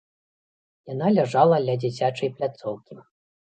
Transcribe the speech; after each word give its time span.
Яна 0.93 1.07
ляжала 1.17 1.55
ля 1.67 1.77
дзіцячай 1.85 2.35
пляцоўкі. 2.39 2.93